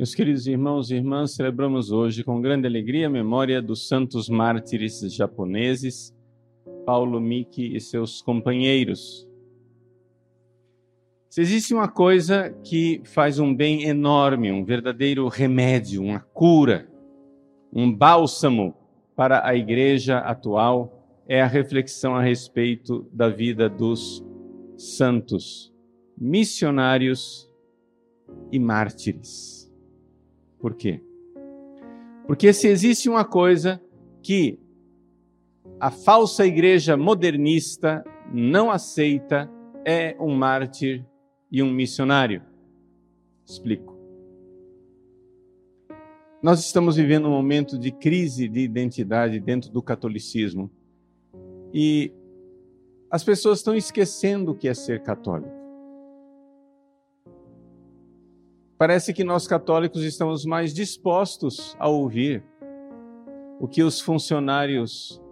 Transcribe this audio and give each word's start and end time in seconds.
Meus 0.00 0.14
queridos 0.14 0.46
irmãos 0.46 0.90
e 0.90 0.94
irmãs, 0.94 1.32
celebramos 1.32 1.92
hoje 1.92 2.24
com 2.24 2.40
grande 2.40 2.66
alegria 2.66 3.06
a 3.06 3.10
memória 3.10 3.60
dos 3.60 3.86
santos 3.86 4.30
mártires 4.30 4.98
japoneses, 5.14 6.16
Paulo 6.86 7.20
Miki 7.20 7.76
e 7.76 7.78
seus 7.78 8.22
companheiros. 8.22 9.28
Se 11.28 11.42
existe 11.42 11.74
uma 11.74 11.86
coisa 11.86 12.48
que 12.64 13.02
faz 13.04 13.38
um 13.38 13.54
bem 13.54 13.82
enorme, 13.82 14.50
um 14.50 14.64
verdadeiro 14.64 15.28
remédio, 15.28 16.02
uma 16.02 16.20
cura, 16.20 16.88
um 17.70 17.94
bálsamo 17.94 18.74
para 19.14 19.46
a 19.46 19.54
igreja 19.54 20.16
atual, 20.16 21.22
é 21.28 21.42
a 21.42 21.46
reflexão 21.46 22.16
a 22.16 22.22
respeito 22.22 23.06
da 23.12 23.28
vida 23.28 23.68
dos 23.68 24.24
santos, 24.78 25.70
missionários 26.16 27.52
e 28.50 28.58
mártires. 28.58 29.59
Por 30.60 30.74
quê? 30.74 31.00
Porque 32.26 32.52
se 32.52 32.68
existe 32.68 33.08
uma 33.08 33.24
coisa 33.24 33.82
que 34.22 34.58
a 35.80 35.90
falsa 35.90 36.46
igreja 36.46 36.96
modernista 36.96 38.04
não 38.32 38.70
aceita, 38.70 39.50
é 39.84 40.14
um 40.20 40.34
mártir 40.34 41.04
e 41.50 41.62
um 41.62 41.72
missionário. 41.72 42.42
Explico. 43.44 43.98
Nós 46.42 46.60
estamos 46.60 46.96
vivendo 46.96 47.26
um 47.26 47.32
momento 47.32 47.78
de 47.78 47.90
crise 47.90 48.48
de 48.48 48.60
identidade 48.60 49.40
dentro 49.40 49.70
do 49.70 49.82
catolicismo. 49.82 50.70
E 51.72 52.12
as 53.10 53.24
pessoas 53.24 53.58
estão 53.58 53.74
esquecendo 53.74 54.52
o 54.52 54.54
que 54.54 54.68
é 54.68 54.74
ser 54.74 55.02
católico. 55.02 55.59
Parece 58.80 59.12
que 59.12 59.22
nós 59.22 59.46
católicos 59.46 60.02
estamos 60.02 60.46
mais 60.46 60.72
dispostos 60.72 61.76
a 61.78 61.86
ouvir 61.86 62.42
o 63.60 63.68
que 63.68 63.82
os 63.82 64.00
funcionários 64.00 65.22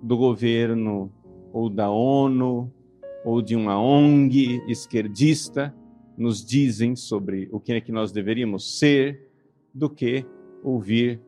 do 0.00 0.16
governo 0.16 1.12
ou 1.52 1.68
da 1.68 1.90
ONU 1.90 2.72
ou 3.24 3.42
de 3.42 3.56
uma 3.56 3.82
ONG 3.82 4.62
esquerdista 4.68 5.74
nos 6.16 6.46
dizem 6.46 6.94
sobre 6.94 7.48
o 7.50 7.58
que 7.58 7.72
é 7.72 7.80
que 7.80 7.90
nós 7.90 8.12
deveríamos 8.12 8.78
ser, 8.78 9.28
do 9.74 9.90
que 9.90 10.24
ouvir 10.62 11.20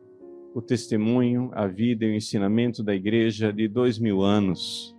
o 0.55 0.61
testemunho, 0.61 1.51
a 1.53 1.67
vida 1.67 2.05
e 2.05 2.11
o 2.11 2.15
ensinamento 2.15 2.81
da 2.81 2.95
igreja 2.95 3.51
de 3.51 3.67
dois 3.67 3.99
mil 3.99 4.21
anos. 4.21 4.95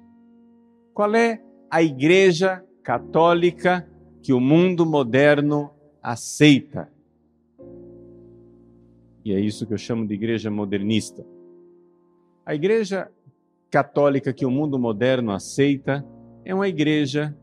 Qual 0.92 1.14
é 1.14 1.42
a 1.70 1.82
igreja 1.82 2.62
católica 2.82 3.88
que 4.22 4.34
o 4.34 4.40
mundo 4.40 4.84
moderno 4.84 5.70
aceita? 6.02 6.90
E 9.24 9.32
é 9.32 9.38
isso 9.38 9.66
que 9.66 9.72
eu 9.72 9.78
chamo 9.78 10.06
de 10.06 10.14
igreja 10.14 10.50
modernista. 10.50 11.24
A 12.44 12.54
igreja 12.54 13.10
católica 13.70 14.32
que 14.32 14.44
o 14.44 14.50
mundo 14.50 14.78
moderno 14.78 15.30
aceita 15.30 16.04
é 16.44 16.52
uma 16.54 16.68
igreja 16.68 17.36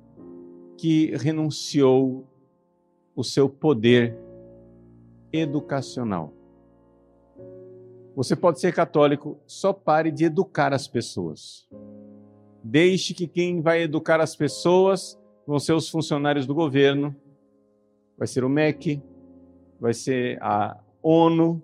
que 0.78 1.16
renunciou 1.16 2.28
o 3.16 3.24
seu 3.24 3.50
poder 3.50 4.18
educacional. 5.32 6.34
Você 8.16 8.36
pode 8.36 8.60
ser 8.60 8.74
católico, 8.74 9.40
só 9.48 9.72
pare 9.72 10.12
de 10.12 10.26
educar 10.26 10.74
as 10.74 10.88
pessoas. 10.88 11.68
Deixe 12.62 13.14
que 13.14 13.28
quem 13.28 13.62
vai 13.62 13.84
educar 13.84 14.20
as 14.20 14.36
pessoas 14.36 15.18
vão 15.48 15.60
ser 15.60 15.74
os 15.74 15.90
funcionários 15.90 16.46
do 16.46 16.54
governo, 16.54 17.16
vai 18.20 18.28
ser 18.28 18.44
o 18.44 18.50
MEC, 18.50 19.02
vai 19.80 19.94
ser 19.94 20.38
a 20.44 20.78
ONU, 21.02 21.64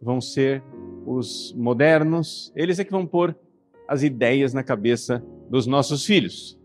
vão 0.00 0.20
ser 0.20 0.62
os 1.04 1.52
modernos, 1.56 2.52
eles 2.54 2.78
é 2.78 2.84
que 2.84 2.92
vão 2.92 3.04
pôr 3.04 3.36
as 3.88 4.04
ideias 4.04 4.54
na 4.54 4.62
cabeça 4.62 5.22
dos 5.50 5.66
nossos 5.66 6.06
filhos. 6.06 6.58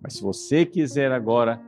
Mas 0.00 0.14
se 0.14 0.22
você 0.22 0.64
quiser 0.64 1.12
agora 1.12 1.60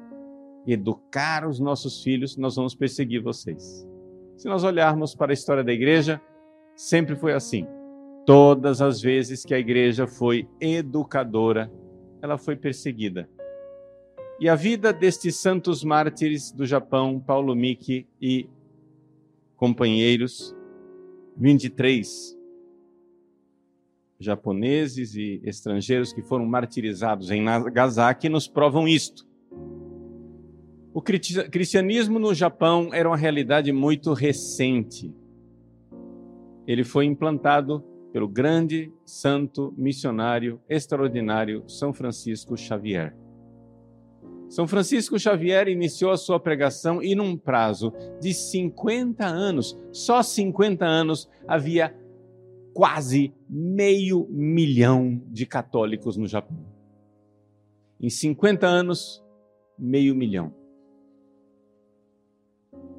educar 0.66 1.46
os 1.46 1.60
nossos 1.60 2.02
filhos, 2.02 2.36
nós 2.36 2.56
vamos 2.56 2.74
perseguir 2.74 3.22
vocês. 3.22 3.86
Se 4.36 4.48
nós 4.48 4.64
olharmos 4.64 5.14
para 5.14 5.32
a 5.32 5.34
história 5.34 5.62
da 5.62 5.72
igreja, 5.72 6.20
sempre 6.74 7.14
foi 7.14 7.34
assim. 7.34 7.66
Todas 8.24 8.80
as 8.80 9.02
vezes 9.02 9.44
que 9.44 9.52
a 9.52 9.58
igreja 9.58 10.06
foi 10.06 10.48
educadora, 10.60 11.70
ela 12.22 12.38
foi 12.38 12.56
perseguida. 12.56 13.28
E 14.40 14.48
a 14.48 14.54
vida 14.54 14.90
destes 14.90 15.36
santos 15.36 15.84
mártires 15.84 16.50
do 16.50 16.64
Japão, 16.64 17.20
Paulo 17.20 17.54
Miki 17.54 18.06
e 18.18 18.48
companheiros, 19.54 20.56
23 21.36 22.38
japoneses 24.18 25.14
e 25.14 25.42
estrangeiros 25.44 26.10
que 26.10 26.22
foram 26.22 26.46
martirizados 26.46 27.30
em 27.30 27.42
Nagasaki 27.42 28.30
nos 28.30 28.48
provam 28.48 28.88
isto. 28.88 29.28
O 30.94 31.02
cristianismo 31.02 32.18
no 32.18 32.32
Japão 32.32 32.94
era 32.94 33.08
uma 33.08 33.18
realidade 33.18 33.70
muito 33.72 34.14
recente. 34.14 35.14
Ele 36.66 36.82
foi 36.82 37.04
implantado 37.04 37.84
pelo 38.10 38.26
grande 38.26 38.90
santo 39.04 39.74
missionário 39.76 40.60
extraordinário 40.66 41.62
São 41.68 41.92
Francisco 41.92 42.56
Xavier. 42.56 43.14
São 44.50 44.66
Francisco 44.66 45.16
Xavier 45.16 45.68
iniciou 45.68 46.10
a 46.10 46.16
sua 46.16 46.40
pregação 46.40 47.00
e, 47.00 47.14
num 47.14 47.36
prazo 47.36 47.92
de 48.20 48.34
50 48.34 49.24
anos, 49.24 49.78
só 49.92 50.24
50 50.24 50.84
anos, 50.84 51.30
havia 51.46 51.96
quase 52.74 53.32
meio 53.48 54.26
milhão 54.28 55.22
de 55.28 55.46
católicos 55.46 56.16
no 56.16 56.26
Japão. 56.26 56.58
Em 58.00 58.10
50 58.10 58.66
anos, 58.66 59.24
meio 59.78 60.16
milhão. 60.16 60.52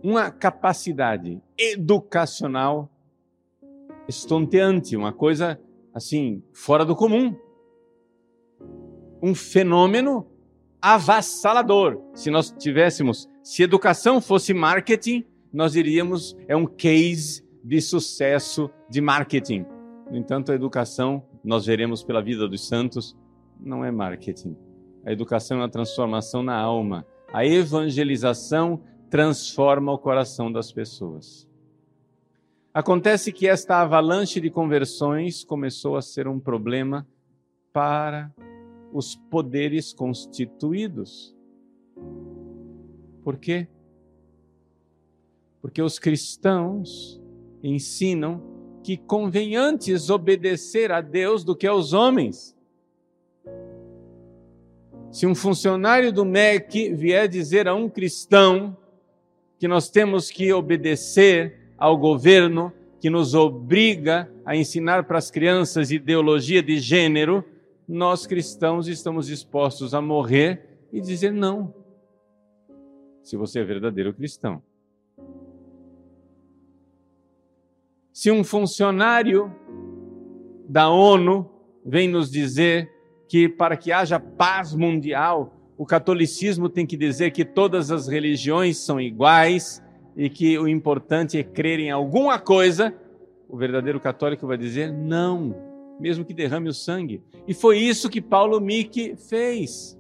Uma 0.02 0.32
capacidade 0.32 1.42
educacional 1.58 2.90
estonteante, 4.08 4.96
uma 4.96 5.12
coisa 5.12 5.60
assim, 5.94 6.42
fora 6.54 6.86
do 6.86 6.96
comum. 6.96 7.36
Um 9.22 9.36
fenômeno 9.36 10.31
avassalador. 10.82 12.02
Se 12.14 12.32
nós 12.32 12.52
tivéssemos, 12.52 13.30
se 13.44 13.62
educação 13.62 14.20
fosse 14.20 14.54
marketing, 14.54 15.24
nós 15.54 15.74
diríamos 15.74 16.36
é 16.48 16.56
um 16.56 16.66
case 16.66 17.46
de 17.64 17.80
sucesso 17.80 18.70
de 18.90 19.00
marketing. 19.00 19.66
No 20.10 20.18
entanto, 20.18 20.52
a 20.52 20.56
educação, 20.56 21.24
nós 21.44 21.66
veremos 21.66 22.04
pela 22.04 22.22
vida 22.22 22.48
dos 22.48 22.68
santos, 22.68 23.16
não 23.60 23.86
é 23.86 23.92
marketing. 23.92 24.58
A 25.06 25.12
educação 25.12 25.58
é 25.58 25.62
uma 25.62 25.70
transformação 25.70 26.42
na 26.42 26.58
alma. 26.58 27.06
A 27.32 27.46
evangelização 27.46 28.82
transforma 29.10 29.92
o 29.92 29.98
coração 29.98 30.52
das 30.52 30.72
pessoas. 30.72 31.48
Acontece 32.74 33.32
que 33.32 33.48
esta 33.48 33.82
avalanche 33.82 34.40
de 34.40 34.50
conversões 34.50 35.44
começou 35.44 35.98
a 35.98 36.02
ser 36.02 36.28
um 36.28 36.40
problema 36.40 37.06
para 37.74 38.32
os 38.92 39.16
poderes 39.16 39.94
constituídos. 39.94 41.36
Por 43.24 43.38
quê? 43.38 43.68
Porque 45.62 45.82
os 45.82 46.00
cristãos 46.00 47.22
ensinam 47.64 48.42
que 48.84 48.98
convém 48.98 49.56
antes 49.56 50.10
obedecer 50.10 50.92
a 50.92 51.02
Deus 51.02 51.44
do 51.44 51.56
que 51.56 51.68
aos 51.68 51.94
homens. 51.94 52.56
Se 55.12 55.28
um 55.28 55.36
funcionário 55.36 56.12
do 56.12 56.26
MEC 56.26 56.94
vier 56.94 57.28
dizer 57.28 57.68
a 57.68 57.76
um 57.76 57.90
cristão 57.90 58.76
que 59.60 59.68
nós 59.68 59.90
temos 59.90 60.32
que 60.32 60.52
obedecer 60.52 61.74
ao 61.78 61.98
governo 61.98 62.74
que 63.00 63.10
nos 63.10 63.34
obriga 63.34 64.32
a 64.46 64.56
ensinar 64.56 65.04
para 65.06 65.18
as 65.18 65.32
crianças 65.32 65.92
ideologia 65.92 66.62
de 66.62 66.80
gênero, 66.80 67.44
nós 67.92 68.26
cristãos 68.26 68.88
estamos 68.88 69.28
dispostos 69.28 69.94
a 69.94 70.02
morrer 70.02 70.80
e 70.94 71.02
dizer 71.02 71.34
não. 71.34 71.74
Se 73.22 73.36
você 73.36 73.60
é 73.60 73.64
verdadeiro 73.66 74.14
cristão. 74.14 74.64
Se 78.14 78.32
um 78.32 78.46
funcionário 78.46 79.54
da 80.70 80.90
ONU 80.90 81.52
vem 81.86 82.08
nos 82.08 82.32
dizer 82.32 82.90
que 83.28 83.50
para 83.50 83.76
que 83.76 83.92
haja 83.92 84.18
paz 84.18 84.74
mundial, 84.74 85.54
o 85.78 85.86
catolicismo 85.86 86.70
tem 86.70 86.86
que 86.86 86.96
dizer 86.96 87.32
que 87.32 87.44
todas 87.44 87.92
as 87.92 88.08
religiões 88.08 88.78
são 88.78 89.02
iguais 89.02 89.84
e 90.16 90.30
que 90.30 90.58
o 90.58 90.66
importante 90.66 91.38
é 91.38 91.44
crer 91.44 91.80
em 91.80 91.92
alguma 91.92 92.40
coisa, 92.40 92.96
o 93.50 93.58
verdadeiro 93.58 94.00
católico 94.00 94.48
vai 94.48 94.58
dizer 94.58 94.94
não, 94.94 95.71
mesmo 96.02 96.26
que 96.26 96.34
derrame 96.34 96.68
o 96.68 96.74
sangue. 96.74 97.22
E 97.48 97.54
foi 97.54 97.78
isso 97.78 98.10
que 98.10 98.20
Paulo 98.20 98.60
Miki 98.60 99.16
fez. 99.16 99.98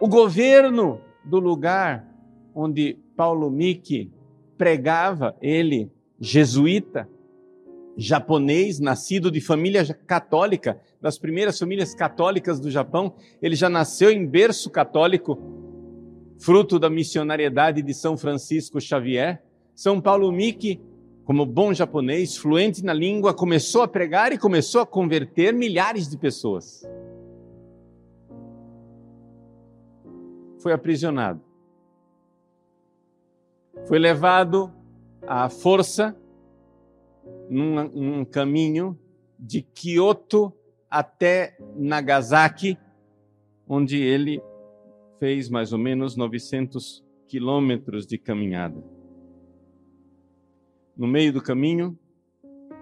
O 0.00 0.08
governo 0.08 1.00
do 1.24 1.38
lugar 1.38 2.06
onde 2.54 2.98
Paulo 3.16 3.50
Miki 3.50 4.10
pregava, 4.58 5.36
ele, 5.40 5.90
jesuíta, 6.18 7.08
japonês, 7.96 8.80
nascido 8.80 9.30
de 9.30 9.40
família 9.40 9.84
católica, 10.06 10.80
das 11.00 11.16
primeiras 11.16 11.58
famílias 11.58 11.94
católicas 11.94 12.58
do 12.58 12.70
Japão, 12.70 13.14
ele 13.40 13.54
já 13.54 13.68
nasceu 13.68 14.10
em 14.10 14.26
berço 14.26 14.68
católico, 14.70 15.38
fruto 16.38 16.78
da 16.78 16.90
missionariedade 16.90 17.80
de 17.80 17.94
São 17.94 18.16
Francisco 18.16 18.80
Xavier. 18.80 19.42
São 19.74 20.00
Paulo 20.00 20.30
Miki, 20.32 20.80
como 21.24 21.46
bom 21.46 21.72
japonês, 21.72 22.36
fluente 22.36 22.84
na 22.84 22.92
língua, 22.92 23.32
começou 23.32 23.82
a 23.82 23.88
pregar 23.88 24.32
e 24.32 24.38
começou 24.38 24.82
a 24.82 24.86
converter 24.86 25.54
milhares 25.54 26.08
de 26.08 26.18
pessoas. 26.18 26.86
Foi 30.58 30.72
aprisionado. 30.72 31.40
Foi 33.86 33.98
levado 33.98 34.70
à 35.26 35.48
força 35.48 36.16
num, 37.48 37.88
num 37.88 38.24
caminho 38.24 38.98
de 39.38 39.62
Kyoto 39.62 40.52
até 40.90 41.56
Nagasaki, 41.74 42.78
onde 43.66 44.00
ele 44.00 44.42
fez 45.18 45.48
mais 45.48 45.72
ou 45.72 45.78
menos 45.78 46.16
900 46.16 47.02
quilômetros 47.26 48.06
de 48.06 48.18
caminhada. 48.18 48.93
No 50.96 51.08
meio 51.08 51.32
do 51.32 51.42
caminho, 51.42 51.98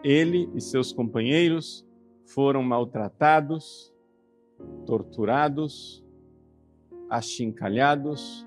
ele 0.05 0.51
e 0.55 0.61
seus 0.61 0.93
companheiros 0.93 1.87
foram 2.27 2.63
maltratados, 2.63 3.91
torturados, 4.85 6.05
achincalhados, 7.09 8.47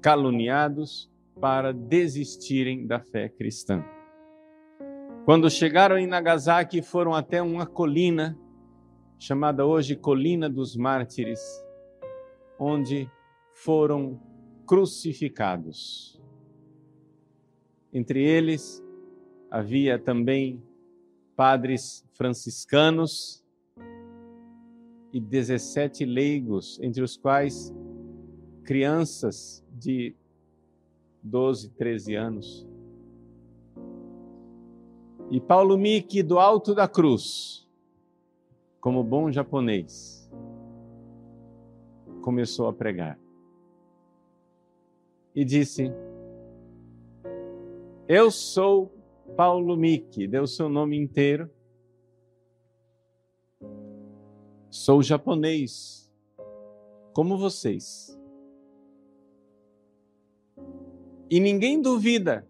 caluniados 0.00 1.10
para 1.40 1.74
desistirem 1.74 2.86
da 2.86 3.00
fé 3.00 3.28
cristã. 3.28 3.84
Quando 5.24 5.50
chegaram 5.50 5.98
em 5.98 6.06
Nagasaki, 6.06 6.80
foram 6.80 7.14
até 7.14 7.42
uma 7.42 7.66
colina, 7.66 8.38
chamada 9.18 9.66
hoje 9.66 9.94
Colina 9.94 10.48
dos 10.48 10.74
Mártires, 10.74 11.40
onde 12.58 13.10
foram 13.52 14.18
crucificados. 14.66 16.21
Entre 17.92 18.24
eles 18.24 18.82
havia 19.50 19.98
também 19.98 20.62
padres 21.36 22.04
franciscanos 22.14 23.44
e 25.12 25.20
17 25.20 26.04
leigos, 26.06 26.80
entre 26.80 27.02
os 27.02 27.16
quais 27.18 27.74
crianças 28.64 29.62
de 29.70 30.14
12, 31.22 31.70
13 31.70 32.14
anos. 32.14 32.66
E 35.30 35.40
Paulo 35.40 35.76
Miki, 35.76 36.22
do 36.22 36.38
alto 36.38 36.74
da 36.74 36.88
cruz, 36.88 37.68
como 38.80 39.04
bom 39.04 39.30
japonês, 39.30 40.30
começou 42.22 42.68
a 42.68 42.72
pregar. 42.72 43.18
E 45.34 45.44
disse: 45.44 45.92
Eu 48.08 48.30
sou 48.30 48.92
Paulo 49.36 49.76
Miki, 49.76 50.26
deu 50.26 50.46
seu 50.46 50.68
nome 50.68 50.96
inteiro. 50.96 51.48
Sou 54.68 55.02
japonês, 55.02 56.10
como 57.14 57.38
vocês. 57.38 58.18
E 61.30 61.38
ninguém 61.38 61.80
duvida 61.80 62.46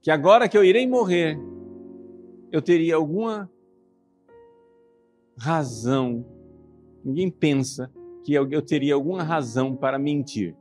que 0.00 0.10
agora 0.10 0.48
que 0.48 0.56
eu 0.56 0.64
irei 0.64 0.86
morrer, 0.86 1.38
eu 2.50 2.62
teria 2.62 2.94
alguma 2.94 3.50
razão, 5.36 6.24
ninguém 7.04 7.30
pensa 7.30 7.92
que 8.24 8.32
eu, 8.32 8.48
eu 8.50 8.62
teria 8.62 8.94
alguma 8.94 9.22
razão 9.22 9.74
para 9.74 9.98
mentir. 9.98 10.56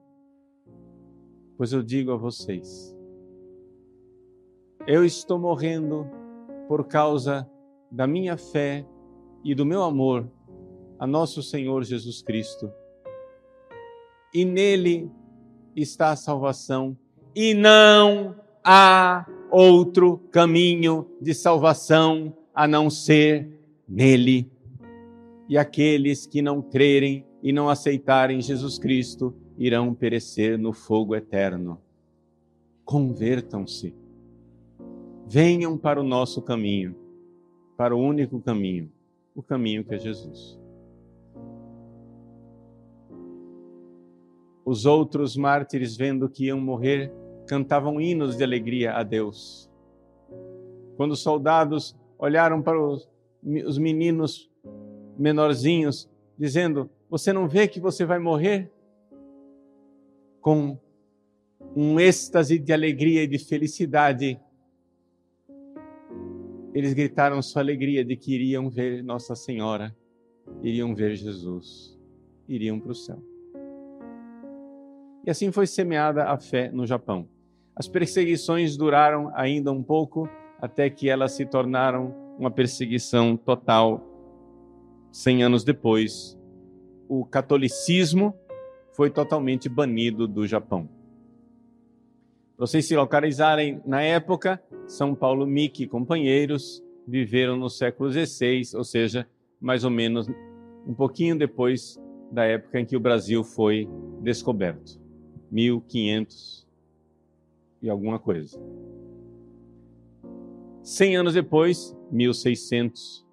Pois 1.57 1.71
eu 1.71 1.83
digo 1.83 2.11
a 2.11 2.17
vocês, 2.17 2.95
eu 4.93 5.05
estou 5.05 5.39
morrendo 5.39 6.05
por 6.67 6.85
causa 6.85 7.49
da 7.89 8.05
minha 8.05 8.35
fé 8.35 8.85
e 9.41 9.55
do 9.55 9.65
meu 9.65 9.83
amor 9.83 10.29
a 10.99 11.07
nosso 11.07 11.41
Senhor 11.41 11.85
Jesus 11.85 12.21
Cristo. 12.21 12.69
E 14.33 14.43
nele 14.43 15.09
está 15.73 16.11
a 16.11 16.17
salvação, 16.17 16.97
e 17.33 17.53
não 17.53 18.35
há 18.61 19.25
outro 19.49 20.17
caminho 20.29 21.07
de 21.21 21.33
salvação 21.33 22.35
a 22.53 22.67
não 22.67 22.89
ser 22.89 23.49
nele. 23.87 24.51
E 25.47 25.57
aqueles 25.57 26.25
que 26.25 26.41
não 26.41 26.61
crerem 26.61 27.25
e 27.41 27.53
não 27.53 27.69
aceitarem 27.69 28.41
Jesus 28.41 28.77
Cristo 28.77 29.33
irão 29.57 29.93
perecer 29.93 30.59
no 30.59 30.73
fogo 30.73 31.15
eterno. 31.15 31.79
Convertam-se. 32.83 34.00
Venham 35.33 35.77
para 35.77 35.97
o 35.97 36.03
nosso 36.03 36.41
caminho, 36.41 36.93
para 37.77 37.95
o 37.95 37.97
único 37.97 38.41
caminho, 38.41 38.91
o 39.33 39.41
caminho 39.41 39.81
que 39.81 39.95
é 39.95 39.97
Jesus. 39.97 40.59
Os 44.65 44.85
outros 44.85 45.37
mártires, 45.37 45.95
vendo 45.95 46.27
que 46.27 46.47
iam 46.47 46.59
morrer, 46.59 47.13
cantavam 47.47 48.01
hinos 48.01 48.35
de 48.35 48.43
alegria 48.43 48.91
a 48.91 49.03
Deus. 49.03 49.71
Quando 50.97 51.13
os 51.13 51.21
soldados 51.21 51.95
olharam 52.19 52.61
para 52.61 52.77
os, 52.77 53.09
os 53.65 53.77
meninos 53.77 54.51
menorzinhos, 55.17 56.09
dizendo: 56.37 56.89
Você 57.09 57.31
não 57.31 57.47
vê 57.47 57.69
que 57.69 57.79
você 57.79 58.03
vai 58.03 58.19
morrer? 58.19 58.69
Com 60.41 60.77
um 61.73 61.97
êxtase 62.01 62.59
de 62.59 62.73
alegria 62.73 63.23
e 63.23 63.27
de 63.27 63.39
felicidade, 63.39 64.37
eles 66.73 66.93
gritaram 66.93 67.41
sua 67.41 67.61
alegria 67.61 68.03
de 68.03 68.15
que 68.15 68.33
iriam 68.33 68.69
ver 68.69 69.03
Nossa 69.03 69.35
Senhora, 69.35 69.95
iriam 70.61 70.95
ver 70.95 71.15
Jesus, 71.15 71.99
iriam 72.47 72.79
para 72.79 72.91
o 72.91 72.95
céu. 72.95 73.21
E 75.25 75.29
assim 75.29 75.51
foi 75.51 75.67
semeada 75.67 76.25
a 76.25 76.37
fé 76.37 76.71
no 76.71 76.85
Japão. 76.85 77.27
As 77.75 77.87
perseguições 77.87 78.75
duraram 78.75 79.31
ainda 79.35 79.71
um 79.71 79.83
pouco 79.83 80.27
até 80.59 80.89
que 80.89 81.09
elas 81.09 81.33
se 81.33 81.45
tornaram 81.45 82.15
uma 82.37 82.51
perseguição 82.51 83.35
total. 83.37 84.01
Cem 85.11 85.43
anos 85.43 85.63
depois, 85.63 86.39
o 87.07 87.25
catolicismo 87.25 88.33
foi 88.93 89.09
totalmente 89.09 89.67
banido 89.67 90.27
do 90.27 90.47
Japão. 90.47 90.89
Vocês 92.61 92.85
se 92.85 92.95
localizarem 92.95 93.81
na 93.83 94.03
época, 94.03 94.61
São 94.85 95.15
Paulo 95.15 95.47
Miki 95.47 95.81
e 95.81 95.87
companheiros 95.87 96.79
viveram 97.07 97.57
no 97.57 97.67
século 97.71 98.11
XVI, 98.11 98.61
ou 98.75 98.83
seja, 98.83 99.27
mais 99.59 99.83
ou 99.83 99.89
menos 99.89 100.27
um 100.85 100.93
pouquinho 100.93 101.35
depois 101.35 101.99
da 102.31 102.45
época 102.45 102.79
em 102.79 102.85
que 102.85 102.95
o 102.95 102.99
Brasil 102.99 103.43
foi 103.43 103.89
descoberto. 104.21 105.01
1500 105.49 106.67
e 107.81 107.89
alguma 107.89 108.19
coisa. 108.19 108.61
Cem 110.83 111.15
anos 111.15 111.33
depois, 111.33 111.97
1600 112.11 113.25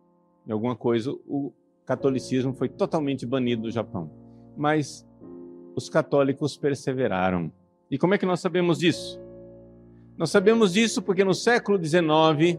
e 0.46 0.52
alguma 0.52 0.74
coisa, 0.74 1.12
o 1.26 1.52
catolicismo 1.84 2.54
foi 2.54 2.70
totalmente 2.70 3.26
banido 3.26 3.64
do 3.64 3.70
Japão. 3.70 4.10
Mas 4.56 5.06
os 5.76 5.90
católicos 5.90 6.56
perseveraram. 6.56 7.52
E 7.90 7.96
como 7.96 8.14
é 8.14 8.18
que 8.18 8.26
nós 8.26 8.40
sabemos 8.40 8.78
disso? 8.78 9.18
Nós 10.16 10.30
sabemos 10.30 10.72
disso 10.72 11.00
porque 11.00 11.24
no 11.24 11.32
século 11.32 11.82
XIX, 11.82 12.58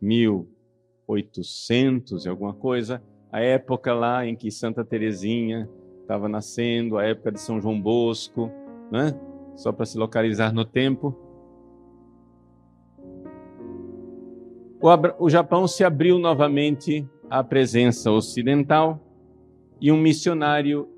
1800 0.00 2.24
e 2.24 2.28
alguma 2.28 2.54
coisa, 2.54 3.02
a 3.32 3.40
época 3.40 3.92
lá 3.94 4.24
em 4.26 4.36
que 4.36 4.50
Santa 4.50 4.84
Teresinha 4.84 5.68
estava 6.02 6.28
nascendo, 6.28 6.98
a 6.98 7.04
época 7.04 7.32
de 7.32 7.40
São 7.40 7.60
João 7.60 7.80
Bosco, 7.80 8.50
né? 8.92 9.18
só 9.56 9.72
para 9.72 9.86
se 9.86 9.98
localizar 9.98 10.52
no 10.52 10.64
tempo. 10.64 11.16
O, 14.80 15.24
o 15.24 15.30
Japão 15.30 15.66
se 15.66 15.82
abriu 15.82 16.18
novamente 16.18 17.08
à 17.28 17.42
presença 17.42 18.12
ocidental 18.12 19.00
e 19.80 19.90
um 19.90 19.96
missionário 19.96 20.88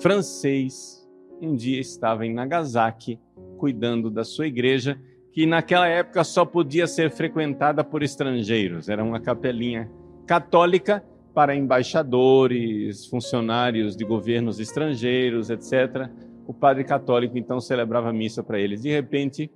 francês 0.00 0.99
um 1.40 1.54
dia 1.54 1.80
estava 1.80 2.26
em 2.26 2.34
Nagasaki 2.34 3.18
cuidando 3.56 4.10
da 4.10 4.24
sua 4.24 4.46
igreja, 4.46 4.98
que 5.32 5.46
naquela 5.46 5.86
época 5.86 6.24
só 6.24 6.44
podia 6.44 6.86
ser 6.86 7.10
frequentada 7.10 7.84
por 7.84 8.02
estrangeiros. 8.02 8.88
Era 8.88 9.04
uma 9.04 9.20
capelinha 9.20 9.90
católica 10.26 11.04
para 11.34 11.54
embaixadores, 11.54 13.06
funcionários 13.06 13.96
de 13.96 14.04
governos 14.04 14.58
estrangeiros, 14.58 15.50
etc. 15.50 16.10
O 16.46 16.52
padre 16.52 16.84
católico 16.84 17.38
então 17.38 17.60
celebrava 17.60 18.12
missa 18.12 18.42
para 18.42 18.58
eles. 18.58 18.82
De 18.82 18.90
repente, 18.90 19.50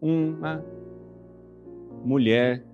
uma 0.00 0.64
mulher 2.04 2.64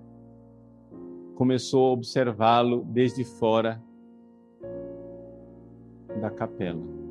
começou 1.35 1.87
a 1.87 1.93
observá-lo 1.93 2.85
desde 2.85 3.23
fora 3.23 3.81
da 6.21 6.29
capela. 6.29 7.02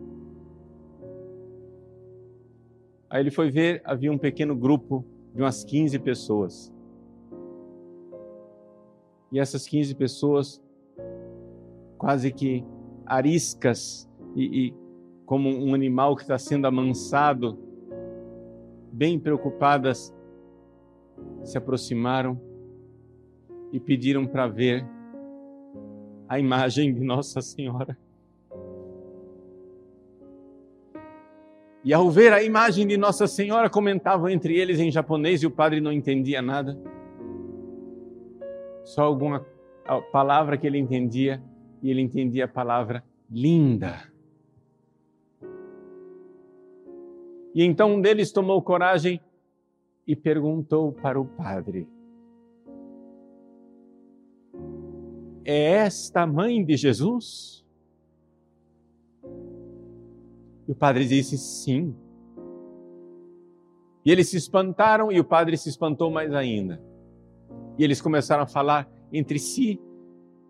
Aí 3.12 3.20
ele 3.20 3.30
foi 3.30 3.50
ver, 3.50 3.82
havia 3.84 4.10
um 4.10 4.16
pequeno 4.16 4.56
grupo 4.56 5.04
de 5.34 5.42
umas 5.42 5.62
15 5.62 5.98
pessoas. 5.98 6.72
E 9.30 9.38
essas 9.38 9.66
15 9.66 9.94
pessoas, 9.96 10.62
quase 11.98 12.32
que 12.32 12.64
ariscas 13.04 14.08
e, 14.34 14.68
e 14.68 14.74
como 15.26 15.50
um 15.50 15.74
animal 15.74 16.16
que 16.16 16.22
está 16.22 16.38
sendo 16.38 16.66
amansado, 16.66 17.58
bem 18.90 19.20
preocupadas, 19.20 20.16
se 21.44 21.58
aproximaram 21.58 22.40
e 23.72 23.78
pediram 23.78 24.26
para 24.26 24.48
ver 24.48 24.86
a 26.26 26.40
imagem 26.40 26.94
de 26.94 27.04
Nossa 27.04 27.42
Senhora. 27.42 27.94
E 31.84 31.92
ao 31.92 32.08
ver 32.10 32.32
a 32.32 32.42
imagem 32.42 32.86
de 32.86 32.96
Nossa 32.96 33.26
Senhora, 33.26 33.68
comentavam 33.68 34.28
entre 34.28 34.56
eles 34.56 34.78
em 34.78 34.90
japonês 34.90 35.42
e 35.42 35.46
o 35.46 35.50
padre 35.50 35.80
não 35.80 35.90
entendia 35.90 36.40
nada. 36.40 36.78
Só 38.84 39.02
alguma 39.02 39.44
palavra 40.12 40.56
que 40.56 40.66
ele 40.66 40.78
entendia, 40.78 41.42
e 41.82 41.90
ele 41.90 42.00
entendia 42.00 42.44
a 42.44 42.48
palavra 42.48 43.04
linda. 43.28 44.12
E 47.54 47.64
então 47.64 47.94
um 47.94 48.00
deles 48.00 48.32
tomou 48.32 48.62
coragem 48.62 49.20
e 50.06 50.14
perguntou 50.14 50.92
para 50.92 51.20
o 51.20 51.24
padre: 51.24 51.88
É 55.44 55.72
esta 55.72 56.22
a 56.22 56.26
mãe 56.26 56.64
de 56.64 56.76
Jesus? 56.76 57.61
E 60.66 60.72
o 60.72 60.74
padre 60.74 61.06
disse 61.06 61.36
sim. 61.36 61.94
E 64.04 64.10
eles 64.10 64.28
se 64.28 64.36
espantaram 64.36 65.12
e 65.12 65.20
o 65.20 65.24
padre 65.24 65.56
se 65.56 65.68
espantou 65.68 66.10
mais 66.10 66.32
ainda. 66.32 66.82
E 67.78 67.84
eles 67.84 68.00
começaram 68.00 68.42
a 68.42 68.46
falar 68.46 68.90
entre 69.12 69.38
si, 69.38 69.80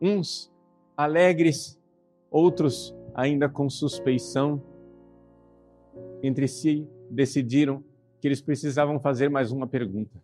uns 0.01 0.53
alegres, 0.97 1.79
outros 2.31 2.95
ainda 3.15 3.49
com 3.49 3.69
suspeição. 3.69 4.63
Entre 6.23 6.49
si 6.49 6.89
decidiram 7.11 7.83
que 8.21 8.29
eles 8.29 8.41
precisavam 8.41 9.01
fazer 9.01 9.29
mais 9.29 9.51
uma 9.51 9.67
pergunta. 9.67 10.23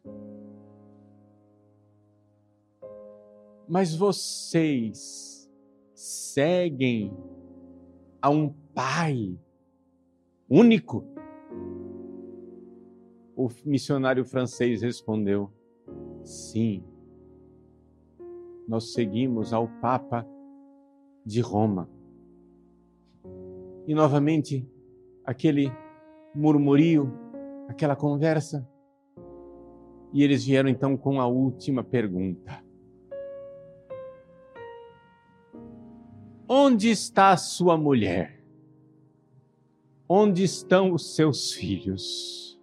Mas 3.69 3.95
vocês 3.95 5.51
seguem 5.93 7.13
a 8.23 8.31
um 8.31 8.49
pai 8.75 9.37
único? 10.49 11.05
O 13.37 13.49
missionário 13.65 14.25
francês 14.25 14.83
respondeu: 14.83 15.51
Sim, 16.25 16.83
nós 18.67 18.93
seguimos 18.93 19.53
ao 19.53 19.69
Papa 19.81 20.27
de 21.25 21.41
Roma. 21.41 21.89
E 23.87 23.95
novamente, 23.95 24.69
aquele 25.25 25.71
murmurio, 26.35 27.13
aquela 27.69 27.97
conversa. 27.97 28.69
E 30.13 30.23
eles 30.23 30.45
vieram 30.45 30.69
então 30.69 30.97
com 30.97 31.21
a 31.21 31.27
última 31.27 31.85
pergunta: 31.85 32.65
Onde 36.49 36.91
está 36.91 37.37
sua 37.37 37.77
mulher? 37.77 38.38
Onde 40.11 40.43
estão 40.43 40.93
os 40.93 41.15
seus 41.15 41.53
filhos? 41.53 42.59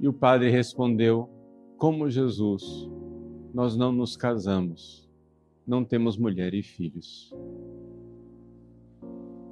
E 0.00 0.08
o 0.08 0.12
padre 0.12 0.50
respondeu: 0.50 1.30
Como 1.78 2.10
Jesus, 2.10 2.90
nós 3.54 3.76
não 3.76 3.92
nos 3.92 4.16
casamos, 4.16 5.08
não 5.64 5.84
temos 5.84 6.16
mulher 6.18 6.54
e 6.54 6.62
filhos. 6.62 7.32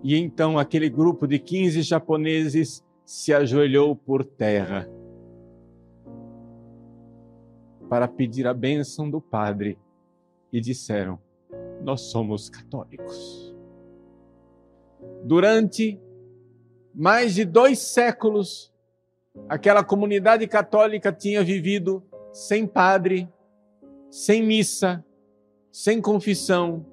E 0.03 0.17
então 0.17 0.59
aquele 0.59 0.91
grupo 0.91 1.25
de 1.25 1.39
15 1.39 1.81
japoneses 1.83 2.85
se 3.05 3.33
ajoelhou 3.33 3.95
por 3.95 4.25
terra 4.25 4.91
para 7.89 8.09
pedir 8.09 8.45
a 8.49 8.53
bênção 8.53 9.09
do 9.09 9.21
padre 9.21 9.79
e 10.53 10.61
disseram: 10.61 11.17
Nós 11.81 12.01
somos 12.01 12.51
católicos 12.51 13.54
durante 15.25 16.01
mais 16.95 17.35
de 17.35 17.45
dois 17.45 17.79
séculos, 17.81 18.73
aquela 19.49 19.83
comunidade 19.83 20.47
católica 20.47 21.13
tinha 21.13 21.43
vivido 21.43 22.05
sem 22.33 22.67
padre, 22.67 23.29
sem 24.11 24.43
missa, 24.43 25.05
sem 25.73 26.01
confissão, 26.01 26.87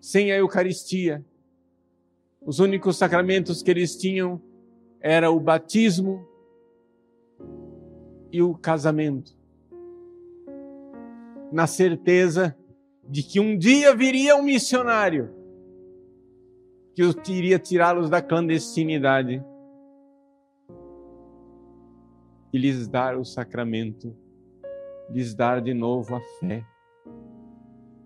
sem 0.00 0.32
a 0.32 0.36
Eucaristia. 0.36 1.24
Os 2.40 2.58
únicos 2.58 2.96
sacramentos 2.98 3.62
que 3.62 3.70
eles 3.70 3.96
tinham 3.96 4.40
era 5.00 5.30
o 5.30 5.40
batismo 5.40 6.28
e 8.30 8.42
o 8.42 8.54
casamento. 8.54 9.36
Na 11.50 11.66
certeza 11.66 12.56
de 13.08 13.22
que 13.22 13.40
um 13.40 13.56
dia 13.56 13.94
viria 13.94 14.36
um 14.36 14.42
missionário 14.42 15.45
que 16.96 17.02
eu 17.02 17.14
iria 17.28 17.58
tirá-los 17.58 18.08
da 18.08 18.22
clandestinidade 18.22 19.44
e 22.50 22.58
lhes 22.58 22.88
dar 22.88 23.18
o 23.18 23.24
sacramento, 23.24 24.16
lhes 25.10 25.34
dar 25.34 25.60
de 25.60 25.74
novo 25.74 26.16
a 26.16 26.20
fé. 26.40 26.64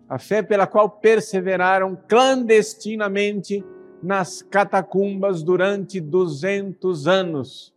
A 0.09 0.19
fé 0.19 0.43
pela 0.43 0.67
qual 0.67 0.91
perseveraram 0.91 1.97
clandestinamente 2.09 3.65
nas 4.03 4.43
catacumbas 4.43 5.45
durante 5.45 6.01
200 6.01 7.07
anos. 7.07 7.73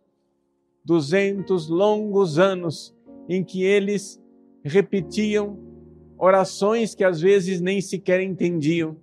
200 0.84 1.68
longos 1.68 2.40
anos 2.40 2.92
em 3.28 3.44
que 3.44 3.62
eles 3.62 4.20
repetiam 4.64 5.60
orações 6.18 6.92
que 6.92 7.04
às 7.04 7.20
vezes 7.20 7.60
nem 7.60 7.80
sequer 7.80 8.20
entendiam 8.20 8.96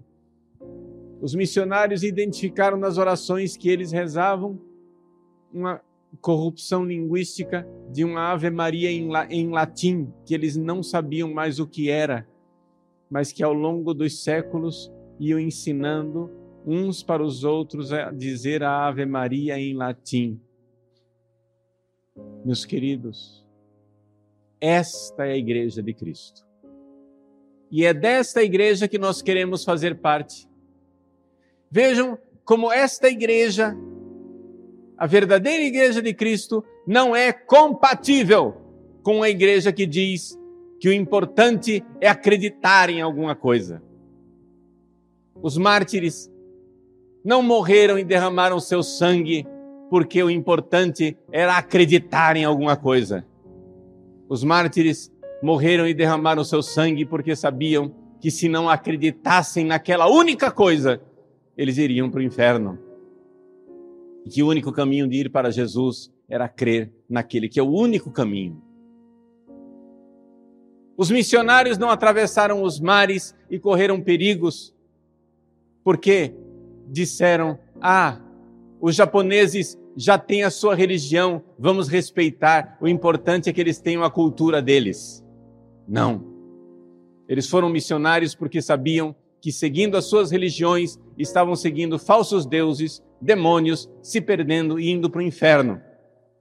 os 1.22 1.36
missionários 1.36 2.02
identificaram 2.02 2.78
nas 2.78 2.98
orações 2.98 3.56
que 3.56 3.70
eles 3.70 3.92
rezavam 3.92 4.60
uma 5.54 5.80
corrupção 6.20 6.84
linguística 6.84 7.66
de 7.92 8.04
uma 8.04 8.32
Ave 8.32 8.50
Maria 8.50 8.92
em, 8.92 9.50
latim, 9.50 10.12
que 10.26 10.34
eles 10.34 10.58
não 10.58 10.82
sabiam 10.82 11.32
mais 11.32 11.60
o 11.60 11.68
que 11.68 11.90
era, 11.90 12.28
mas 13.10 13.32
que 13.32 13.44
ao 13.44 13.54
longo 13.54 13.94
dos 13.94 14.24
séculos 14.24 14.92
iam 15.20 15.40
ensinando 15.40 16.30
uns 16.66 17.04
para 17.04 17.24
os 17.24 17.44
outros 17.44 17.94
a 17.94 18.12
dizer 18.12 18.64
a 18.64 18.88
Ave 18.88 19.06
Maria 19.06 19.60
em 19.60 19.76
latim. 19.76 20.42
Meus 22.44 22.66
queridos, 22.66 23.46
esta 24.60 25.26
é 25.26 25.34
a 25.34 25.38
igreja 25.38 25.84
de 25.84 25.94
Cristo. 25.94 26.46
E 27.72 27.86
é 27.86 27.94
desta 27.94 28.44
igreja 28.44 28.88
que 28.88 28.98
nós 28.98 29.22
queremos 29.22 29.64
fazer 29.64 30.00
parte. 30.00 30.51
Vejam 31.72 32.18
como 32.44 32.70
esta 32.70 33.08
igreja, 33.08 33.74
a 34.98 35.08
verdadeira 35.08 35.64
igreja 35.64 36.02
de 36.02 36.14
Cristo, 36.14 36.64
não 36.86 37.16
é 37.16 37.32
compatível 37.32 38.58
com 39.02 39.24
a 39.24 39.30
igreja 39.30 39.72
que 39.72 39.86
diz 39.86 40.38
que 40.82 40.90
o 40.90 40.94
importante 40.94 41.82
é 42.02 42.10
acreditar 42.10 42.90
em 42.90 43.02
alguma 43.02 43.36
coisa. 43.36 43.82
Os 45.42 45.58
mártires 45.58 46.30
não 47.24 47.42
morreram 47.42 47.98
e 47.98 48.04
derramaram 48.04 48.60
seu 48.60 48.84
sangue 48.84 49.48
porque 49.90 50.22
o 50.22 50.30
importante 50.30 51.18
era 51.32 51.58
acreditar 51.58 52.36
em 52.36 52.44
alguma 52.44 52.76
coisa. 52.76 53.26
Os 54.28 54.44
mártires 54.44 55.12
morreram 55.42 55.88
e 55.88 55.94
derramaram 55.94 56.44
seu 56.44 56.62
sangue 56.62 57.06
porque 57.06 57.36
sabiam 57.36 57.94
que 58.20 58.30
se 58.30 58.50
não 58.50 58.70
acreditassem 58.70 59.66
naquela 59.66 60.08
única 60.08 60.52
coisa, 60.52 61.02
eles 61.58 61.78
iriam 61.78 62.10
para 62.10 62.20
o 62.20 62.24
inferno. 62.24 62.78
E 64.26 64.30
que 64.30 64.44
o 64.44 64.48
único 64.48 64.72
caminho 64.72 65.08
de 65.08 65.18
ir 65.18 65.30
para 65.30 65.52
Jesus 65.52 66.12
era 66.30 66.48
crer 66.48 66.92
naquele 67.10 67.50
que 67.50 67.60
é 67.60 67.64
o 67.64 67.70
único 67.70 68.12
caminho. 68.12 68.62
Os 70.96 71.10
missionários 71.10 71.78
não 71.78 71.90
atravessaram 71.90 72.62
os 72.62 72.80
mares 72.80 73.36
e 73.50 73.58
correram 73.58 74.00
perigos, 74.00 74.74
porque 75.84 76.34
disseram: 76.88 77.58
Ah, 77.82 78.22
os 78.80 78.96
japoneses 78.96 79.80
já 79.96 80.18
têm 80.18 80.44
a 80.44 80.50
sua 80.50 80.76
religião, 80.76 81.44
vamos 81.58 81.88
respeitar, 81.88 82.78
o 82.80 82.88
importante 82.88 83.50
é 83.50 83.54
que 83.54 83.60
eles 83.60 83.80
tenham 83.80 84.04
a 84.04 84.12
cultura 84.12 84.62
deles. 84.62 85.26
Não. 85.88 86.24
Eles 87.28 87.48
foram 87.48 87.70
missionários 87.70 88.36
porque 88.36 88.62
sabiam 88.62 89.16
que, 89.42 89.52
seguindo 89.52 89.98
as 89.98 90.06
suas 90.06 90.30
religiões, 90.30 91.00
estavam 91.18 91.56
seguindo 91.56 91.98
falsos 91.98 92.46
deuses, 92.46 93.04
demônios, 93.20 93.90
se 94.02 94.22
perdendo 94.22 94.80
e 94.80 94.92
indo 94.92 95.10
para 95.10 95.20
o 95.20 95.24
inferno. 95.24 95.82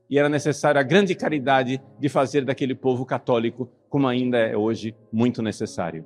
E 0.08 0.18
era 0.18 0.28
necessária 0.28 0.80
a 0.80 0.84
grande 0.84 1.14
caridade 1.14 1.80
de 1.98 2.08
fazer 2.08 2.44
daquele 2.44 2.74
povo 2.74 3.06
católico, 3.06 3.70
como 3.88 4.06
ainda 4.06 4.38
é 4.38 4.56
hoje 4.56 4.94
muito 5.10 5.42
necessário. 5.42 6.04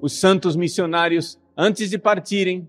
Os 0.00 0.12
santos 0.12 0.54
missionários, 0.54 1.40
antes 1.56 1.88
de 1.88 1.96
partirem, 1.96 2.68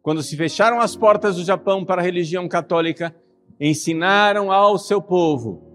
quando 0.00 0.22
se 0.22 0.36
fecharam 0.36 0.80
as 0.80 0.94
portas 0.94 1.36
do 1.36 1.44
Japão 1.44 1.84
para 1.84 2.00
a 2.00 2.04
religião 2.04 2.46
católica, 2.46 3.14
ensinaram 3.58 4.52
ao 4.52 4.78
seu 4.78 5.02
povo 5.02 5.66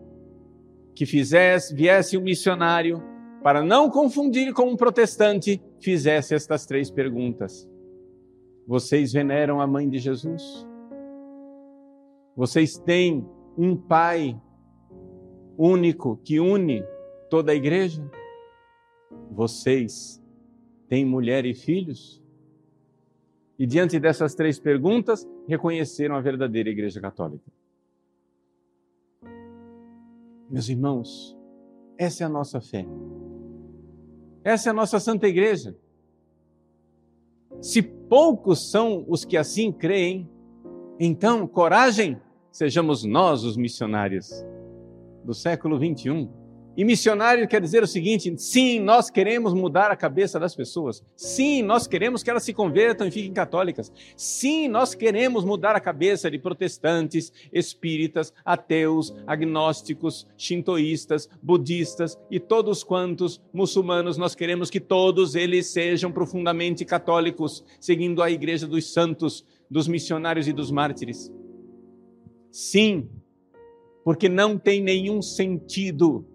que 0.95 1.05
fizesse, 1.05 1.75
viesse 1.75 2.17
um 2.17 2.21
missionário 2.21 3.12
para 3.43 3.61
não 3.61 3.89
confundir 3.89 4.53
com 4.53 4.69
um 4.69 4.77
protestante, 4.77 5.61
fizesse 5.79 6.33
estas 6.33 6.65
três 6.65 6.89
perguntas: 6.89 7.69
Vocês 8.65 9.11
veneram 9.11 9.59
a 9.59 9.67
mãe 9.67 9.89
de 9.89 9.99
Jesus? 9.99 10.65
Vocês 12.35 12.77
têm 12.77 13.27
um 13.57 13.75
pai 13.75 14.39
único 15.57 16.17
que 16.23 16.39
une 16.39 16.83
toda 17.29 17.51
a 17.51 17.55
igreja? 17.55 18.03
Vocês 19.29 20.23
têm 20.87 21.05
mulher 21.05 21.45
e 21.45 21.53
filhos? 21.53 22.23
E 23.59 23.67
diante 23.67 23.99
dessas 23.99 24.33
três 24.33 24.57
perguntas, 24.57 25.27
reconheceram 25.47 26.15
a 26.15 26.21
verdadeira 26.21 26.69
Igreja 26.69 26.99
Católica. 26.99 27.51
Meus 30.49 30.69
irmãos, 30.69 31.37
essa 31.97 32.23
é 32.23 32.25
a 32.25 32.29
nossa 32.29 32.59
fé. 32.59 32.85
Essa 34.43 34.69
é 34.69 34.71
a 34.71 34.73
nossa 34.73 34.99
Santa 34.99 35.27
Igreja. 35.27 35.75
Se 37.61 37.81
poucos 37.81 38.69
são 38.69 39.05
os 39.07 39.23
que 39.23 39.37
assim 39.37 39.71
creem, 39.71 40.29
então, 40.99 41.47
coragem, 41.47 42.21
sejamos 42.51 43.03
nós 43.03 43.43
os 43.43 43.55
missionários 43.55 44.29
do 45.23 45.33
século 45.33 45.79
21 45.79 46.42
e 46.75 46.83
missionário 46.83 47.47
quer 47.47 47.61
dizer 47.61 47.83
o 47.83 47.87
seguinte: 47.87 48.33
sim, 48.37 48.79
nós 48.79 49.09
queremos 49.09 49.53
mudar 49.53 49.91
a 49.91 49.95
cabeça 49.95 50.39
das 50.39 50.55
pessoas. 50.55 51.03
Sim, 51.15 51.61
nós 51.61 51.87
queremos 51.87 52.23
que 52.23 52.29
elas 52.29 52.43
se 52.43 52.53
convertam 52.53 53.07
e 53.07 53.11
fiquem 53.11 53.31
católicas. 53.31 53.91
Sim, 54.17 54.67
nós 54.67 54.95
queremos 54.95 55.45
mudar 55.45 55.75
a 55.75 55.79
cabeça 55.79 56.31
de 56.31 56.39
protestantes, 56.39 57.31
espíritas, 57.51 58.33
ateus, 58.43 59.13
agnósticos, 59.27 60.27
shintoístas, 60.35 61.29
budistas 61.41 62.17
e 62.29 62.39
todos 62.39 62.83
quantos 62.83 63.39
muçulmanos. 63.53 64.17
Nós 64.17 64.33
queremos 64.33 64.69
que 64.69 64.79
todos 64.79 65.35
eles 65.35 65.67
sejam 65.67 66.11
profundamente 66.11 66.83
católicos, 66.85 67.63
seguindo 67.79 68.23
a 68.23 68.31
igreja 68.31 68.65
dos 68.65 68.91
santos, 68.91 69.45
dos 69.69 69.87
missionários 69.87 70.47
e 70.47 70.53
dos 70.53 70.71
mártires. 70.71 71.31
Sim, 72.51 73.09
porque 74.03 74.27
não 74.27 74.57
tem 74.57 74.81
nenhum 74.81 75.21
sentido 75.21 76.32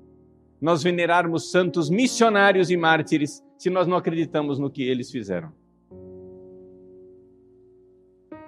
nós 0.60 0.82
venerarmos 0.82 1.50
santos 1.50 1.88
missionários 1.88 2.70
e 2.70 2.76
mártires 2.76 3.42
se 3.56 3.70
nós 3.70 3.86
não 3.86 3.96
acreditamos 3.96 4.58
no 4.58 4.70
que 4.70 4.82
eles 4.82 5.10
fizeram. 5.10 5.52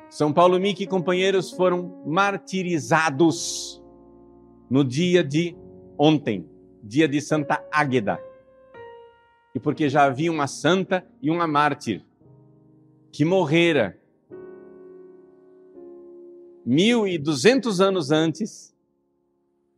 São 0.08 0.32
Paulo 0.32 0.58
Mickey 0.58 0.84
e 0.84 0.88
companheiros 0.88 1.52
foram 1.52 2.02
martirizados 2.04 3.80
no 4.68 4.84
dia 4.84 5.22
de 5.22 5.56
ontem, 5.96 6.48
dia 6.82 7.06
de 7.06 7.20
Santa 7.20 7.64
Águeda. 7.70 8.20
E 9.54 9.60
porque 9.60 9.88
já 9.88 10.04
havia 10.04 10.30
uma 10.30 10.48
santa 10.48 11.06
e 11.22 11.30
uma 11.30 11.46
mártir 11.46 12.04
que 13.12 13.24
morrera 13.24 13.98
mil 16.64 17.06
e 17.06 17.18
duzentos 17.18 17.80
anos 17.80 18.10
antes, 18.10 18.74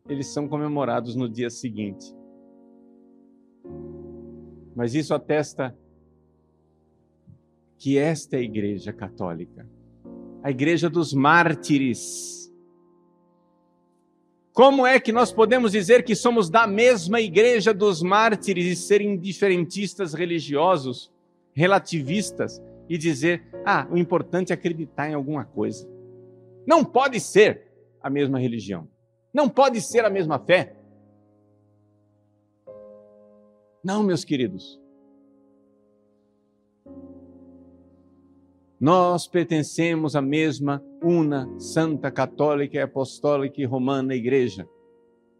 eles 0.08 0.26
são 0.26 0.48
comemorados 0.48 1.14
no 1.14 1.28
dia 1.28 1.48
seguinte. 1.48 2.14
Mas 4.74 4.94
isso 4.94 5.14
atesta 5.14 5.76
que 7.82 7.98
esta 7.98 8.36
é 8.36 8.38
a 8.38 8.42
Igreja 8.42 8.92
Católica, 8.92 9.66
a 10.42 10.50
Igreja 10.50 10.88
dos 10.88 11.12
mártires. 11.12 12.48
Como 14.52 14.86
é 14.86 15.00
que 15.00 15.10
nós 15.10 15.32
podemos 15.32 15.72
dizer 15.72 16.04
que 16.04 16.14
somos 16.14 16.48
da 16.48 16.64
mesma 16.66 17.20
Igreja 17.20 17.74
dos 17.74 18.00
mártires 18.00 18.66
e 18.66 18.76
ser 18.76 19.00
indiferentistas 19.00 20.14
religiosos, 20.14 21.10
relativistas 21.52 22.62
e 22.88 22.96
dizer, 22.96 23.42
ah, 23.64 23.86
o 23.90 23.96
importante 23.96 24.52
é 24.52 24.54
acreditar 24.54 25.10
em 25.10 25.14
alguma 25.14 25.44
coisa? 25.44 25.88
Não 26.64 26.84
pode 26.84 27.18
ser 27.18 27.66
a 28.00 28.08
mesma 28.08 28.38
religião, 28.38 28.88
não 29.34 29.48
pode 29.48 29.80
ser 29.80 30.04
a 30.04 30.10
mesma 30.10 30.38
fé. 30.38 30.76
Não, 33.84 34.02
meus 34.02 34.24
queridos. 34.24 34.80
Nós 38.80 39.26
pertencemos 39.26 40.14
à 40.14 40.22
mesma 40.22 40.82
una, 41.02 41.48
santa, 41.58 42.10
católica 42.10 42.76
e 42.76 42.80
apostólica 42.80 43.60
e 43.60 43.64
romana 43.64 44.14
igreja. 44.14 44.68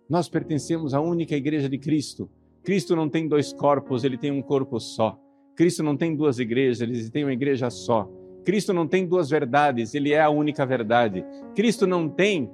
Nós 0.09 0.29
pertencemos 0.29 0.93
à 0.93 1.01
única 1.01 1.37
igreja 1.37 1.69
de 1.69 1.79
Cristo. 1.79 2.31
Cristo 2.65 2.95
não 2.95 3.09
tem 3.09 3.29
dois 3.29 3.53
corpos, 3.53 4.05
ele 4.05 4.19
tem 4.19 4.31
um 4.31 4.43
corpo 4.43 4.79
só. 4.79 5.19
Cristo 5.57 5.83
não 5.83 5.97
tem 5.97 6.15
duas 6.15 6.39
igrejas, 6.39 6.81
ele 6.81 7.11
tem 7.11 7.25
uma 7.25 7.33
igreja 7.33 7.71
só. 7.71 8.09
Cristo 8.45 8.73
não 8.73 8.87
tem 8.87 9.07
duas 9.07 9.31
verdades, 9.31 9.95
ele 9.95 10.13
é 10.13 10.21
a 10.21 10.31
única 10.31 10.67
verdade. 10.67 11.25
Cristo 11.55 11.87
não 11.87 12.09
tem 12.09 12.51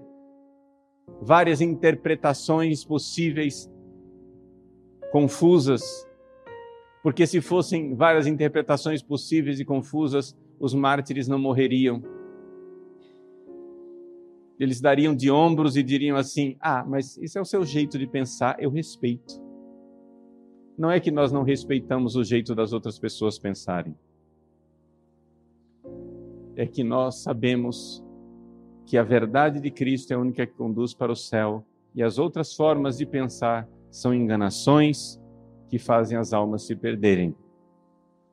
várias 1.20 1.60
interpretações 1.60 2.84
possíveis 2.84 3.70
confusas, 5.10 6.06
porque 7.02 7.26
se 7.26 7.40
fossem 7.40 7.94
várias 7.94 8.26
interpretações 8.26 9.02
possíveis 9.02 9.60
e 9.60 9.64
confusas, 9.64 10.36
os 10.58 10.74
mártires 10.74 11.28
não 11.28 11.38
morreriam. 11.38 12.02
Eles 14.58 14.80
dariam 14.80 15.14
de 15.14 15.30
ombros 15.30 15.76
e 15.76 15.82
diriam 15.82 16.16
assim: 16.16 16.56
Ah, 16.60 16.84
mas 16.86 17.16
isso 17.18 17.38
é 17.38 17.40
o 17.40 17.44
seu 17.44 17.64
jeito 17.64 17.98
de 17.98 18.06
pensar, 18.06 18.56
eu 18.58 18.70
respeito. 18.70 19.40
Não 20.76 20.90
é 20.90 21.00
que 21.00 21.10
nós 21.10 21.32
não 21.32 21.42
respeitamos 21.42 22.16
o 22.16 22.24
jeito 22.24 22.54
das 22.54 22.72
outras 22.72 22.98
pessoas 22.98 23.38
pensarem. 23.38 23.96
É 26.56 26.66
que 26.66 26.82
nós 26.82 27.22
sabemos 27.22 28.04
que 28.84 28.96
a 28.96 29.02
verdade 29.02 29.60
de 29.60 29.70
Cristo 29.70 30.12
é 30.12 30.14
a 30.14 30.18
única 30.18 30.46
que 30.46 30.54
conduz 30.54 30.94
para 30.94 31.12
o 31.12 31.16
céu 31.16 31.64
e 31.94 32.02
as 32.02 32.18
outras 32.18 32.54
formas 32.54 32.96
de 32.96 33.06
pensar 33.06 33.68
são 33.90 34.14
enganações 34.14 35.20
que 35.68 35.78
fazem 35.78 36.16
as 36.16 36.32
almas 36.32 36.66
se 36.66 36.74
perderem. 36.74 37.34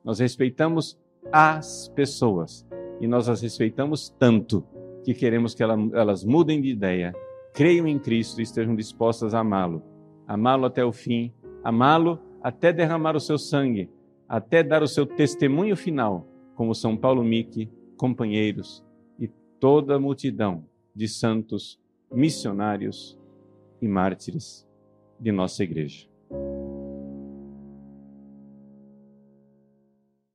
Nós 0.04 0.18
respeitamos 0.18 0.98
as 1.32 1.88
pessoas 1.94 2.66
e 3.00 3.06
nós 3.06 3.28
as 3.28 3.42
respeitamos 3.42 4.08
tanto 4.18 4.64
que 5.04 5.14
queremos 5.14 5.54
que 5.54 5.62
elas 5.62 6.24
mudem 6.24 6.60
de 6.60 6.68
ideia, 6.68 7.14
creiam 7.52 7.86
em 7.86 7.98
Cristo 7.98 8.40
e 8.40 8.42
estejam 8.42 8.74
dispostas 8.74 9.34
a 9.34 9.40
amá-lo, 9.40 9.82
amá-lo 10.26 10.66
até 10.66 10.84
o 10.84 10.92
fim, 10.92 11.32
amá-lo 11.62 12.18
até 12.42 12.72
derramar 12.72 13.16
o 13.16 13.20
seu 13.20 13.38
sangue, 13.38 13.90
até 14.28 14.62
dar 14.62 14.82
o 14.82 14.88
seu 14.88 15.06
testemunho 15.06 15.76
final, 15.76 16.26
como 16.54 16.74
São 16.74 16.96
Paulo 16.96 17.22
Mickey, 17.22 17.70
companheiros 17.96 18.84
e 19.18 19.28
toda 19.60 19.96
a 19.96 20.00
multidão 20.00 20.64
de 20.94 21.08
santos, 21.08 21.80
missionários 22.10 23.18
e 23.80 23.88
mártires 23.88 24.65
de 25.18 25.32
nossa 25.32 25.62
igreja. 25.64 26.06